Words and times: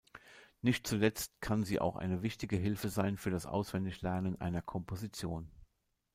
Nicht 0.63 0.87
zuletzt 0.87 1.39
kann 1.41 1.63
sie 1.63 1.79
auch 1.79 1.95
eine 1.95 2.23
wichtige 2.23 2.55
Hilfe 2.55 2.89
sein 2.89 3.17
für 3.17 3.29
das 3.29 3.45
Auswendiglernen 3.45 4.41
einer 4.41 4.63
Komposition. 4.63 5.51